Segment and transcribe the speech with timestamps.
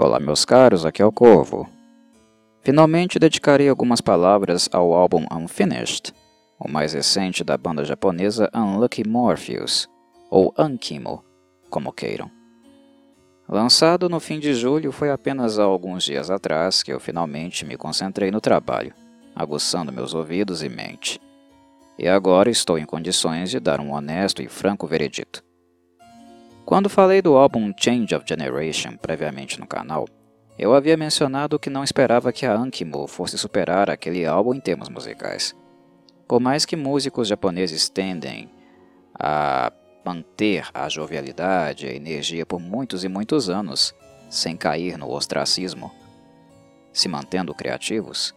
[0.00, 1.68] Olá, meus caros, aqui é o Corvo.
[2.62, 6.12] Finalmente dedicarei algumas palavras ao álbum Unfinished,
[6.56, 9.88] o mais recente da banda japonesa Unlucky Morpheus,
[10.30, 11.24] ou Ankimo,
[11.68, 12.30] como queiram.
[13.48, 17.76] Lançado no fim de julho, foi apenas há alguns dias atrás que eu finalmente me
[17.76, 18.94] concentrei no trabalho,
[19.34, 21.20] aguçando meus ouvidos e mente.
[21.98, 25.47] E agora estou em condições de dar um honesto e franco veredito.
[26.68, 30.06] Quando falei do álbum Change of Generation previamente no canal,
[30.58, 34.90] eu havia mencionado que não esperava que a Ankimo fosse superar aquele álbum em termos
[34.90, 35.56] musicais.
[36.28, 38.50] Por mais que músicos japoneses tendem
[39.18, 39.72] a
[40.04, 43.94] manter a jovialidade e a energia por muitos e muitos anos,
[44.28, 45.90] sem cair no ostracismo,
[46.92, 48.34] se mantendo criativos,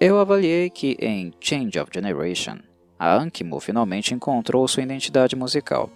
[0.00, 2.56] eu avaliei que em Change of Generation,
[2.98, 5.90] a Ankimo finalmente encontrou sua identidade musical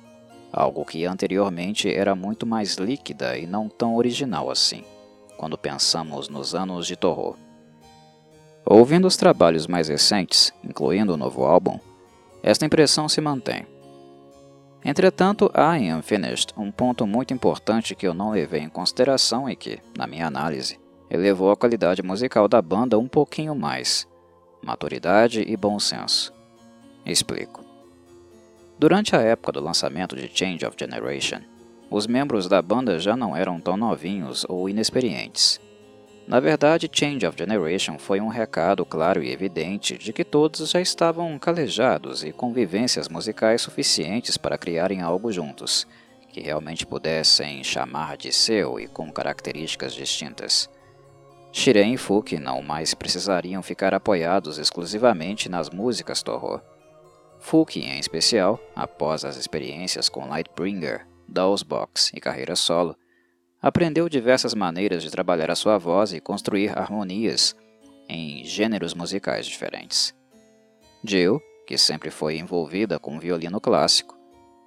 [0.53, 4.85] algo que anteriormente era muito mais líquida e não tão original assim,
[5.37, 7.37] quando pensamos nos anos de Torro.
[8.65, 11.79] Ouvindo os trabalhos mais recentes, incluindo o novo álbum,
[12.43, 13.67] esta impressão se mantém.
[14.85, 19.57] Entretanto, há em Unfinished um ponto muito importante que eu não levei em consideração e
[19.57, 20.79] que, na minha análise,
[21.11, 24.07] elevou a qualidade musical da banda um pouquinho mais:
[24.63, 26.33] maturidade e bom senso.
[27.05, 27.68] Explico.
[28.79, 31.41] Durante a época do lançamento de Change of Generation,
[31.91, 35.61] os membros da banda já não eram tão novinhos ou inexperientes.
[36.29, 40.81] Na verdade, Change of Generation foi um recado claro e evidente de que todos já
[40.81, 45.85] estavam calejados e com vivências musicais suficientes para criarem algo juntos,
[46.29, 50.71] que realmente pudessem chamar de seu e com características distintas.
[51.51, 56.61] Shiren e Fuki não mais precisariam ficar apoiados exclusivamente nas músicas Toho
[57.41, 61.07] Fulk, em especial, após as experiências com Lightbringer,
[61.67, 62.97] Box e carreira solo,
[63.61, 67.55] aprendeu diversas maneiras de trabalhar a sua voz e construir harmonias
[68.09, 70.15] em gêneros musicais diferentes.
[71.05, 74.17] Jill, que sempre foi envolvida com violino clássico,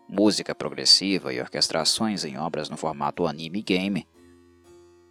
[0.08, 4.08] música progressiva e orquestrações em obras no formato anime game,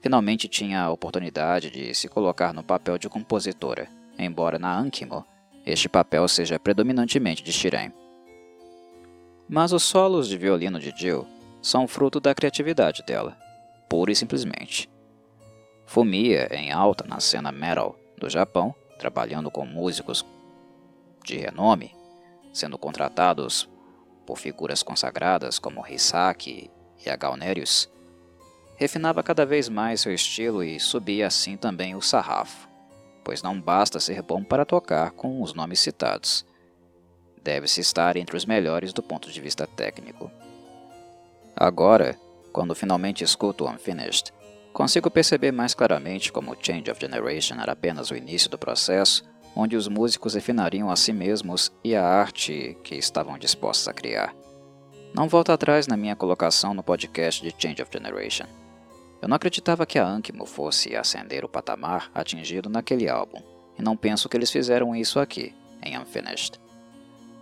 [0.00, 3.88] finalmente tinha a oportunidade de se colocar no papel de compositora,
[4.18, 5.24] embora na Ankimo
[5.64, 7.92] este papel seja predominantemente de Shiren.
[9.48, 11.26] Mas os solos de violino de Jill
[11.60, 13.36] são fruto da criatividade dela,
[13.88, 14.88] pura e simplesmente.
[15.86, 20.24] Fumiya em alta na cena metal do Japão, trabalhando com músicos
[21.24, 21.94] de renome,
[22.52, 23.68] sendo contratados
[24.24, 26.70] por figuras consagradas como Hisaki
[27.04, 27.90] e Agalnerius,
[28.76, 32.69] refinava cada vez mais seu estilo e subia assim também o sarrafo
[33.30, 36.44] pois não basta ser bom para tocar com os nomes citados.
[37.40, 40.28] Deve-se estar entre os melhores do ponto de vista técnico.
[41.54, 42.18] Agora,
[42.52, 44.32] quando finalmente escuto Unfinished,
[44.72, 49.22] consigo perceber mais claramente como Change of Generation era apenas o início do processo,
[49.54, 54.34] onde os músicos refinariam a si mesmos e a arte que estavam dispostos a criar.
[55.14, 58.46] Não volto atrás na minha colocação no podcast de Change of Generation.
[59.20, 63.42] Eu não acreditava que a Ankimo fosse ascender o patamar atingido naquele álbum,
[63.78, 66.58] e não penso que eles fizeram isso aqui, em Unfinished.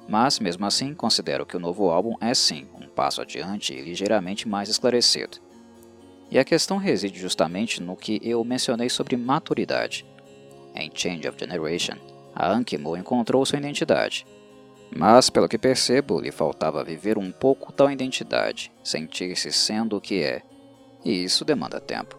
[0.09, 4.49] Mas, mesmo assim, considero que o novo álbum é sim um passo adiante e ligeiramente
[4.49, 5.39] mais esclarecido.
[6.31, 10.05] E a questão reside justamente no que eu mencionei sobre maturidade.
[10.75, 11.97] Em Change of Generation,
[12.35, 14.27] a Ankimo encontrou sua identidade.
[14.95, 20.23] Mas, pelo que percebo, lhe faltava viver um pouco tal identidade, sentir-se sendo o que
[20.23, 20.43] é,
[21.09, 22.19] e isso demanda tempo.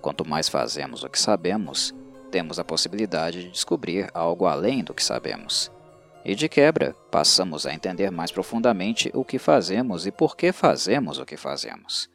[0.00, 1.94] Quanto mais fazemos o que sabemos,
[2.30, 5.70] temos a possibilidade de descobrir algo além do que sabemos.
[6.24, 11.18] E de quebra, passamos a entender mais profundamente o que fazemos e por que fazemos
[11.18, 12.08] o que fazemos.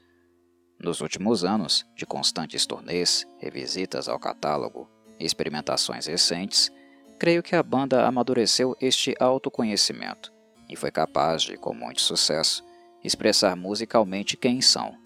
[0.79, 4.89] Nos últimos anos, de constantes turnês, revisitas ao catálogo
[5.19, 6.71] e experimentações recentes,
[7.19, 10.33] creio que a banda amadureceu este autoconhecimento
[10.67, 12.63] e foi capaz de, com muito sucesso,
[13.03, 14.97] expressar musicalmente quem são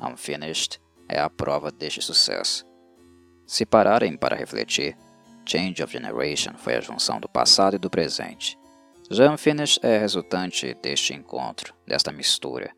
[0.00, 2.64] Unfinished é a prova deste sucesso.
[3.46, 4.96] Se pararem para refletir,
[5.44, 8.58] Change of Generation foi a junção do passado e do presente.
[9.10, 12.70] Já Unfinished é resultante deste encontro, desta mistura,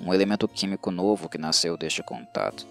[0.00, 2.66] um elemento químico novo que nasceu deste contato.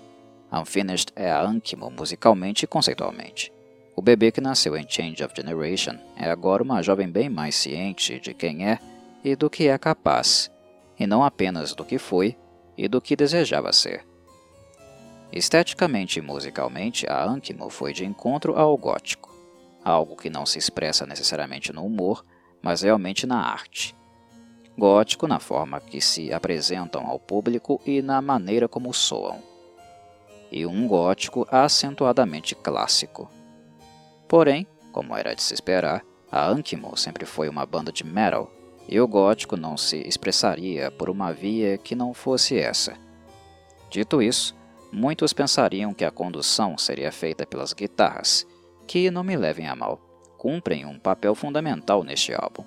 [0.52, 3.52] Unfinished é a Ankimo musicalmente e conceitualmente.
[3.96, 8.20] O bebê que nasceu em Change of Generation é agora uma jovem bem mais ciente
[8.20, 8.80] de quem é
[9.24, 10.52] e do que é capaz,
[11.00, 12.36] e não apenas do que foi
[12.78, 14.06] e do que desejava ser.
[15.32, 19.34] Esteticamente e musicalmente, a Ankimo foi de encontro ao gótico,
[19.84, 22.24] algo que não se expressa necessariamente no humor,
[22.62, 23.96] mas realmente na arte.
[24.78, 29.42] Gótico na forma que se apresentam ao público e na maneira como soam.
[30.52, 33.30] e um gótico acentuadamente clássico.
[34.28, 38.52] Porém, como era de se esperar, a Ankimo sempre foi uma banda de metal,
[38.88, 42.94] e o gótico não se expressaria por uma via que não fosse essa.
[43.90, 44.56] Dito isso,
[44.92, 48.46] muitos pensariam que a condução seria feita pelas guitarras,
[48.88, 50.00] que, não me levem a mal,
[50.38, 52.64] cumprem um papel fundamental neste álbum.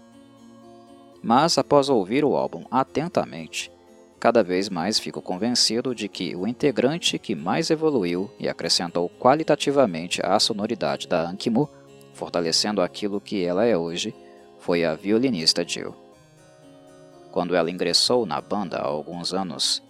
[1.22, 3.70] Mas após ouvir o álbum atentamente,
[4.18, 10.20] cada vez mais fico convencido de que o integrante que mais evoluiu e acrescentou qualitativamente
[10.24, 11.68] à sonoridade da Ankimo,
[12.12, 14.14] fortalecendo aquilo que ela é hoje,
[14.58, 16.07] foi a violinista Jill.
[17.30, 19.82] Quando ela ingressou na banda há alguns anos,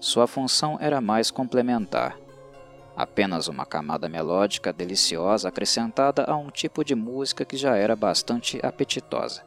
[0.00, 2.16] sua função era mais complementar,
[2.96, 8.58] apenas uma camada melódica deliciosa acrescentada a um tipo de música que já era bastante
[8.64, 9.44] apetitosa.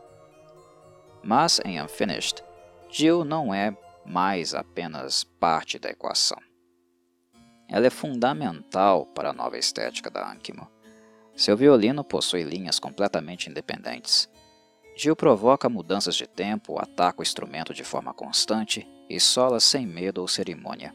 [1.23, 2.43] Mas em Unfinished,
[2.89, 3.75] Jill não é
[4.05, 6.37] mais apenas parte da equação.
[7.67, 10.67] Ela é fundamental para a nova estética da Ankimo.
[11.35, 14.27] Seu violino possui linhas completamente independentes.
[15.01, 20.19] Jill provoca mudanças de tempo, ataca o instrumento de forma constante e sola sem medo
[20.19, 20.93] ou cerimônia.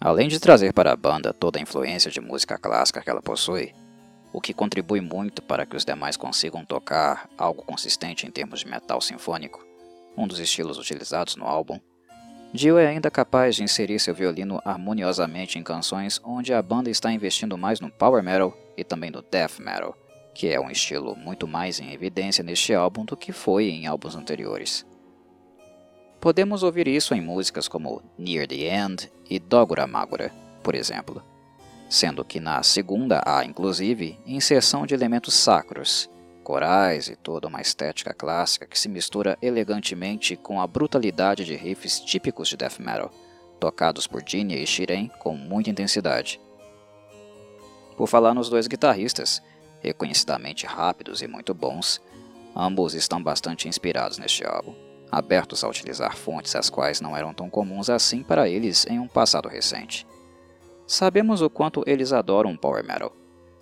[0.00, 3.74] Além de trazer para a banda toda a influência de música clássica que ela possui,
[4.32, 8.68] o que contribui muito para que os demais consigam tocar algo consistente em termos de
[8.68, 9.62] metal sinfônico,
[10.16, 11.78] um dos estilos utilizados no álbum,
[12.54, 17.12] Jill é ainda capaz de inserir seu violino harmoniosamente em canções onde a banda está
[17.12, 19.94] investindo mais no power metal e também no death metal,
[20.38, 24.14] que é um estilo muito mais em evidência neste álbum do que foi em álbuns
[24.14, 24.86] anteriores.
[26.20, 30.32] Podemos ouvir isso em músicas como Near the End e Dogura Magura,
[30.62, 31.24] por exemplo,
[31.88, 36.08] sendo que na segunda há, inclusive, inserção de elementos sacros,
[36.44, 41.98] corais e toda uma estética clássica que se mistura elegantemente com a brutalidade de riffs
[41.98, 43.10] típicos de death metal,
[43.58, 46.40] tocados por Jinya e Shiren com muita intensidade.
[47.96, 49.42] Por falar nos dois guitarristas,
[49.80, 52.00] reconhecidamente rápidos e muito bons,
[52.54, 54.74] ambos estão bastante inspirados neste álbum,
[55.10, 59.08] abertos a utilizar fontes as quais não eram tão comuns assim para eles em um
[59.08, 60.06] passado recente.
[60.86, 63.14] Sabemos o quanto eles adoram power metal,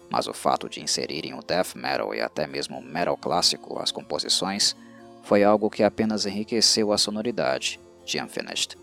[0.08, 3.90] mas o fato de inserirem o death metal e até mesmo o metal clássico às
[3.90, 4.76] composições
[5.22, 8.76] foi algo que apenas enriqueceu a sonoridade de Unfinished.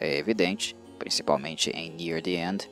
[0.00, 2.70] É evidente, principalmente em Near the End,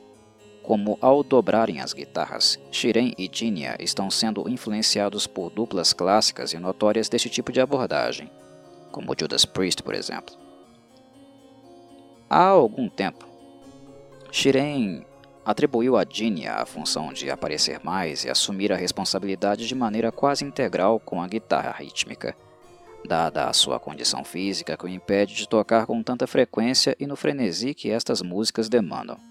[0.63, 6.59] como ao dobrarem as guitarras, Shiren e Jinya estão sendo influenciados por duplas clássicas e
[6.59, 8.29] notórias deste tipo de abordagem,
[8.91, 10.35] como Judas Priest, por exemplo.
[12.29, 13.27] Há algum tempo,
[14.31, 15.03] Shiren
[15.43, 20.45] atribuiu a Jinya a função de aparecer mais e assumir a responsabilidade de maneira quase
[20.45, 22.35] integral com a guitarra rítmica,
[23.03, 27.15] dada a sua condição física que o impede de tocar com tanta frequência e no
[27.15, 29.30] frenesi que estas músicas demandam.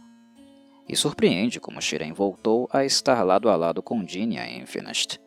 [0.90, 5.20] E surpreende como Shiren voltou a estar lado a lado com Jinya em Infinite.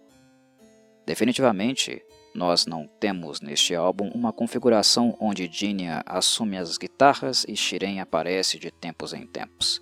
[1.05, 2.03] Definitivamente,
[2.35, 8.59] nós não temos neste álbum uma configuração onde Jinya assume as guitarras e Shiren aparece
[8.59, 9.81] de tempos em tempos.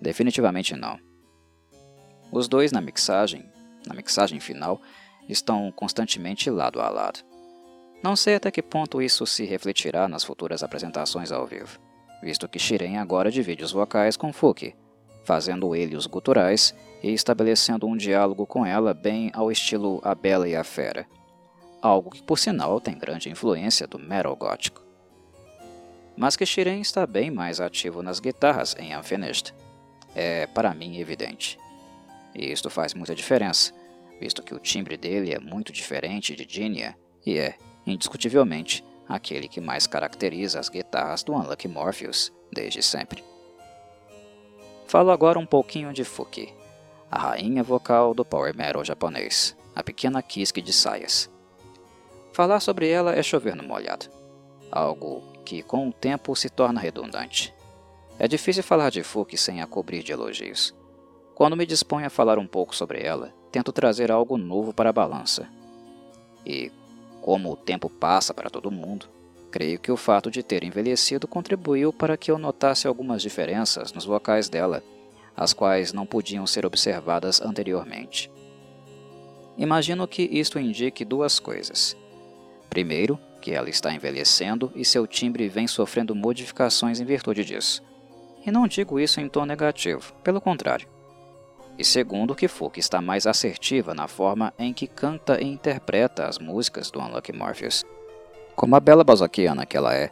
[0.00, 0.96] Definitivamente não.
[2.30, 3.44] Os dois na mixagem,
[3.84, 4.80] na mixagem final,
[5.28, 7.18] estão constantemente lado a lado.
[8.00, 11.80] Não sei até que ponto isso se refletirá nas futuras apresentações ao vivo,
[12.22, 14.76] visto que Shiren agora divide os vocais com Fuki,
[15.26, 20.48] fazendo ele os guturais e estabelecendo um diálogo com ela bem ao estilo A Bela
[20.48, 21.06] e a Fera,
[21.82, 24.82] algo que por sinal tem grande influência do metal gótico.
[26.16, 29.52] Mas que Shiren está bem mais ativo nas guitarras em Unfinished,
[30.14, 31.58] é para mim evidente.
[32.34, 33.74] E isto faz muita diferença,
[34.20, 39.60] visto que o timbre dele é muito diferente de Jinya e é, indiscutivelmente, aquele que
[39.60, 43.22] mais caracteriza as guitarras do Unlucky Morpheus desde sempre.
[44.86, 46.54] Falo agora um pouquinho de Fuki,
[47.10, 51.28] a rainha vocal do power metal japonês, a pequena Kiske de saias.
[52.32, 54.06] Falar sobre ela é chover no molhado,
[54.70, 57.52] algo que com o tempo se torna redundante.
[58.16, 60.72] É difícil falar de Fuki sem a cobrir de elogios.
[61.34, 64.92] Quando me disponho a falar um pouco sobre ela, tento trazer algo novo para a
[64.92, 65.48] balança.
[66.46, 66.70] E,
[67.20, 69.08] como o tempo passa para todo mundo,
[69.50, 74.04] creio que o fato de ter envelhecido contribuiu para que eu notasse algumas diferenças nos
[74.04, 74.82] vocais dela,
[75.36, 78.30] as quais não podiam ser observadas anteriormente.
[79.56, 81.96] Imagino que isto indique duas coisas.
[82.68, 87.82] Primeiro, que ela está envelhecendo e seu timbre vem sofrendo modificações em virtude disso.
[88.44, 90.88] E não digo isso em tom negativo, pelo contrário.
[91.78, 96.38] E segundo, que Fuki está mais assertiva na forma em que canta e interpreta as
[96.38, 97.84] músicas do Unlucky Morpheus.
[98.56, 100.10] Como a bela bazoquiana que ela é,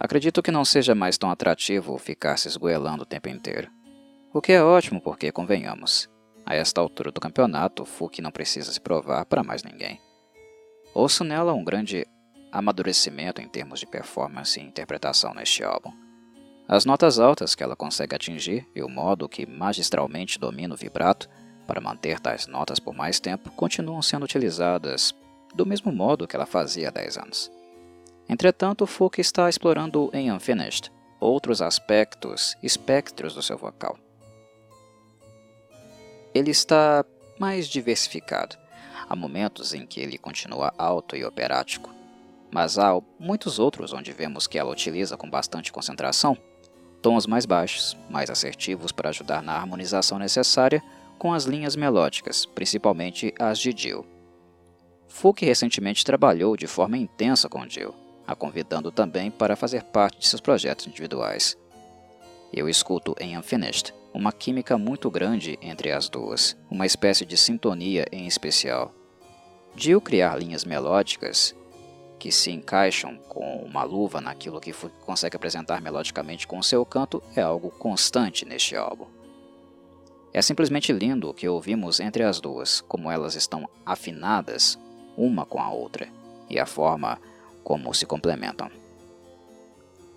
[0.00, 3.70] Acredito que não seja mais tão atrativo ficar se esgoelando o tempo inteiro.
[4.32, 6.08] O que é ótimo porque, convenhamos,
[6.46, 10.00] a esta altura do campeonato, Fuki não precisa se provar para mais ninguém.
[10.94, 12.06] Ouço nela um grande
[12.50, 15.92] amadurecimento em termos de performance e interpretação neste álbum.
[16.66, 21.28] As notas altas que ela consegue atingir e o modo que magistralmente domina o vibrato
[21.66, 25.14] para manter tais notas por mais tempo continuam sendo utilizadas
[25.54, 27.59] do mesmo modo que ela fazia há 10 anos.
[28.30, 33.98] Entretanto, Fuki está explorando em Unfinished outros aspectos espectros do seu vocal.
[36.32, 37.04] Ele está
[37.40, 38.56] mais diversificado.
[39.08, 41.90] Há momentos em que ele continua alto e operático,
[42.52, 46.38] mas há muitos outros onde vemos que ela utiliza com bastante concentração
[47.02, 50.80] tons mais baixos, mais assertivos para ajudar na harmonização necessária
[51.18, 54.06] com as linhas melódicas, principalmente as de Jill.
[55.08, 57.94] Fuke recentemente trabalhou de forma intensa com Jill,
[58.30, 61.58] a convidando também para fazer parte de seus projetos individuais.
[62.52, 68.06] Eu escuto em Unfinished uma química muito grande entre as duas, uma espécie de sintonia
[68.10, 68.92] em especial.
[69.76, 71.54] Jill criar linhas melódicas
[72.18, 74.72] que se encaixam com uma luva naquilo que
[75.04, 79.06] consegue apresentar melodicamente com seu canto é algo constante neste álbum.
[80.32, 84.78] É simplesmente lindo o que ouvimos entre as duas, como elas estão afinadas
[85.16, 86.08] uma com a outra
[86.48, 87.18] e a forma
[87.70, 88.68] como se complementam.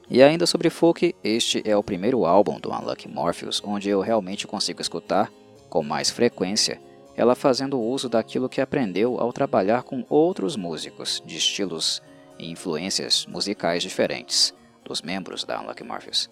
[0.10, 4.48] E ainda sobre folk, este é o primeiro álbum do Unlucky Morpheus onde eu realmente
[4.48, 5.31] consigo escutar,
[5.69, 6.81] com mais frequência,
[7.15, 12.01] ela fazendo uso daquilo que aprendeu ao trabalhar com outros músicos de estilos
[12.39, 14.51] e influências musicais diferentes
[14.83, 16.31] dos membros da Unlucky Morpheus.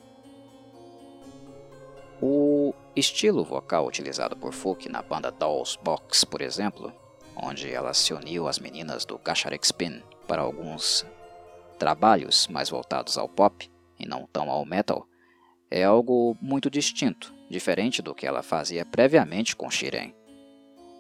[2.20, 6.92] O estilo vocal utilizado por Fuki na banda Dolls Box, por exemplo,
[7.36, 11.06] onde ela se uniu às meninas do Kacharek Spin para alguns
[11.78, 15.08] trabalhos mais voltados ao pop e não tão ao metal,
[15.70, 20.14] é algo muito distinto, diferente do que ela fazia previamente com Shiren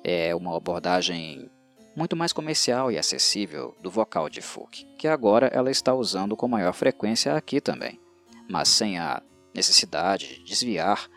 [0.03, 1.49] é uma abordagem
[1.95, 6.47] muito mais comercial e acessível do vocal de folk, que agora ela está usando com
[6.47, 7.99] maior frequência aqui também,
[8.49, 9.21] mas sem a
[9.53, 11.07] necessidade de desviar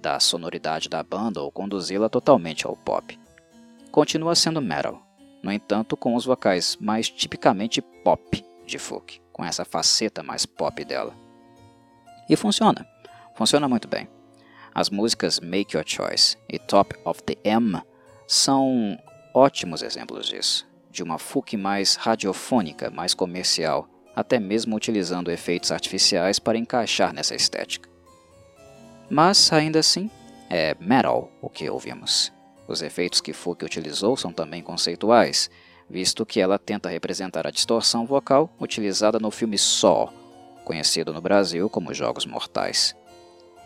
[0.00, 3.18] da sonoridade da banda ou conduzi-la totalmente ao pop.
[3.90, 5.03] Continua sendo metal,
[5.44, 10.82] no entanto com os vocais mais tipicamente pop de folk, com essa faceta mais pop
[10.82, 11.14] dela.
[12.30, 12.88] E funciona,
[13.34, 14.08] funciona muito bem.
[14.74, 17.80] As músicas Make Your Choice e Top of the M
[18.26, 18.98] são
[19.34, 23.86] ótimos exemplos disso, de uma FUC mais radiofônica, mais comercial,
[24.16, 27.90] até mesmo utilizando efeitos artificiais para encaixar nessa estética.
[29.10, 30.10] Mas, ainda assim,
[30.48, 32.32] é metal o que ouvimos.
[32.66, 35.50] Os efeitos que FUC utilizou são também conceituais,
[35.88, 40.12] visto que ela tenta representar a distorção vocal utilizada no filme Saw,
[40.64, 42.96] conhecido no Brasil como Jogos Mortais.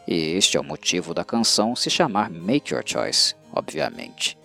[0.06, 4.36] E este é o motivo da canção se chamar Make Your Choice, obviamente.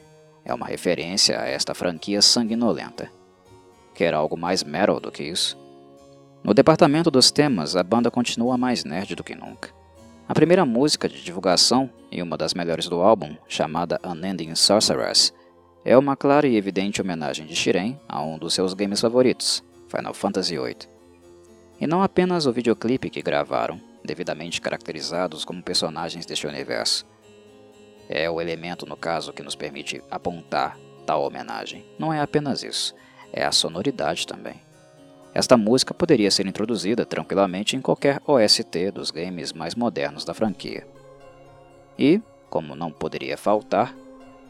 [0.45, 3.09] É uma referência a esta franquia sanguinolenta.
[3.95, 5.57] Quer algo mais metal do que isso?
[6.43, 9.69] No departamento dos temas, a banda continua mais nerd do que nunca.
[10.25, 15.33] A primeira música de divulgação, e uma das melhores do álbum, chamada Unending Sorceress,
[15.83, 20.13] é uma clara e evidente homenagem de Shiren a um dos seus games favoritos, Final
[20.13, 20.77] Fantasy VIII.
[21.81, 27.05] E não apenas o videoclipe que gravaram, devidamente caracterizados como personagens deste universo,
[28.07, 31.85] é o elemento, no caso, que nos permite apontar tal homenagem.
[31.99, 32.95] Não é apenas isso,
[33.31, 34.55] é a sonoridade também.
[35.33, 40.87] Esta música poderia ser introduzida tranquilamente em qualquer OST dos games mais modernos da franquia.
[41.97, 43.95] E, como não poderia faltar,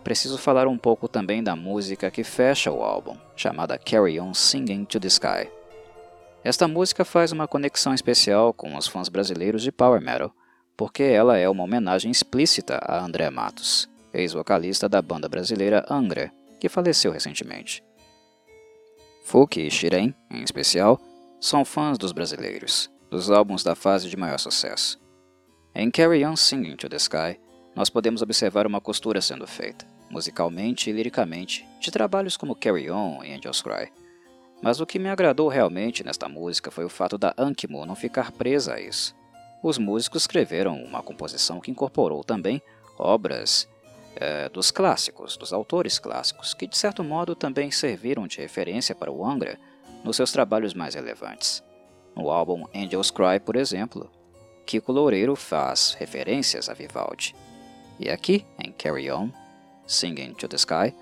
[0.04, 4.84] preciso falar um pouco também da música que fecha o álbum, chamada Carry On Singing
[4.84, 5.50] to the Sky.
[6.44, 10.34] Esta música faz uma conexão especial com os fãs brasileiros de Power Metal,
[10.76, 16.68] porque ela é uma homenagem explícita a André Matos, ex-vocalista da banda brasileira Angra, que
[16.68, 17.82] faleceu recentemente.
[19.24, 21.00] Fuki e Shiren, em especial,
[21.40, 25.00] são fãs dos brasileiros, dos álbuns da fase de maior sucesso.
[25.74, 27.40] Em Carry On Singing to the Sky,
[27.76, 33.24] nós podemos observar uma costura sendo feita, musicalmente e liricamente, de trabalhos como Carry On
[33.24, 33.92] e Angels Cry.
[34.62, 38.32] Mas o que me agradou realmente nesta música foi o fato da Ankimo não ficar
[38.32, 39.16] presa a isso
[39.64, 42.62] os músicos escreveram uma composição que incorporou também
[43.00, 43.68] obras
[44.16, 49.12] é, dos clássicos, dos autores clássicos, que de certo modo também serviram de referência para
[49.12, 49.60] o Angra
[50.04, 51.64] nos seus trabalhos mais relevantes.
[52.16, 54.12] No álbum Angels Cry, por exemplo,
[54.66, 57.36] Kiko Loureiro faz referências a Vivaldi.
[58.00, 59.30] E aqui, em Carry On,
[59.86, 60.94] Singing to the Sky,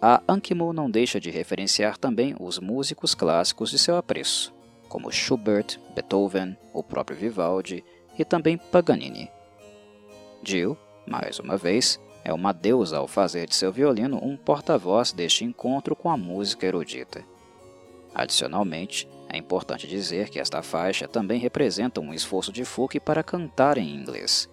[0.00, 4.54] a Ankimo não deixa de referenciar também os músicos clássicos de seu apreço,
[4.88, 7.84] como Schubert, Beethoven, o próprio Vivaldi
[8.18, 9.30] e também Paganini.
[10.42, 10.76] Jill,
[11.06, 15.96] mais uma vez, é uma deusa ao fazer de seu violino um porta-voz deste encontro
[15.96, 17.24] com a música erudita.
[18.14, 23.78] Adicionalmente, é importante dizer que esta faixa também representa um esforço de Fouque para cantar
[23.78, 24.46] em inglês.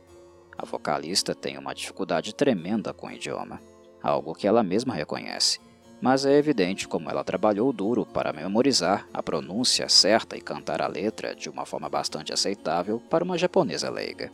[0.57, 3.61] A vocalista tem uma dificuldade tremenda com o idioma,
[4.01, 5.59] algo que ela mesma reconhece,
[5.99, 10.87] mas é evidente como ela trabalhou duro para memorizar a pronúncia certa e cantar a
[10.87, 14.31] letra de uma forma bastante aceitável para uma japonesa leiga.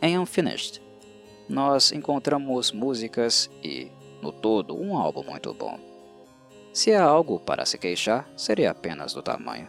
[0.00, 0.80] Em Unfinished,
[1.48, 5.78] nós encontramos músicas e, no todo, um álbum muito bom.
[6.72, 9.68] Se há algo para se queixar, seria apenas do tamanho.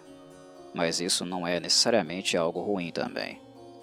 [0.73, 3.41] Mas isso não é necessariamente algo ruim também.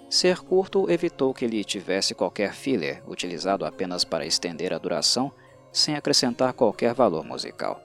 [0.09, 5.31] Ser curto evitou que ele tivesse qualquer filler utilizado apenas para estender a duração
[5.71, 7.81] sem acrescentar qualquer valor musical.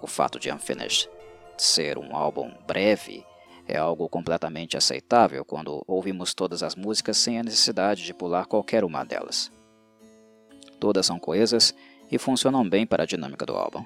[0.00, 1.08] O fato de Unfinished
[1.56, 3.24] ser um álbum breve
[3.66, 8.84] é algo completamente aceitável quando ouvimos todas as músicas sem a necessidade de pular qualquer
[8.84, 9.50] uma delas.
[10.78, 11.74] Todas são coesas
[12.10, 13.84] e funcionam bem para a dinâmica do álbum.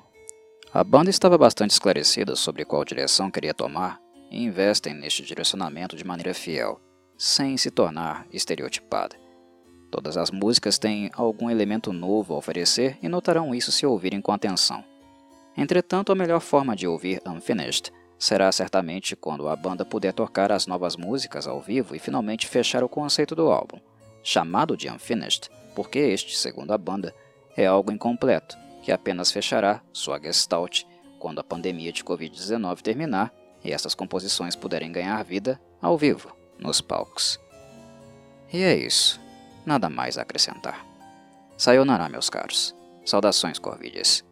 [0.75, 6.05] A banda estava bastante esclarecida sobre qual direção queria tomar e investem neste direcionamento de
[6.05, 6.81] maneira fiel,
[7.17, 9.17] sem se tornar estereotipada.
[9.91, 14.33] Todas as músicas têm algum elemento novo a oferecer e notarão isso se ouvirem com
[14.33, 14.85] atenção.
[15.57, 20.67] Entretanto, a melhor forma de ouvir Unfinished será certamente quando a banda puder tocar as
[20.67, 23.79] novas músicas ao vivo e finalmente fechar o conceito do álbum,
[24.23, 27.15] chamado de Unfinished, porque este, segundo a banda,
[27.57, 30.85] é algo incompleto que apenas fechará sua gestalt
[31.19, 33.33] quando a pandemia de Covid-19 terminar
[33.65, 37.39] e essas composições puderem ganhar vida ao vivo, nos palcos.
[38.53, 39.21] E é isso.
[39.67, 40.87] Nada mais a acrescentar.
[41.57, 42.75] Sayonara, meus caros.
[43.05, 44.28] Saudações, Corvides.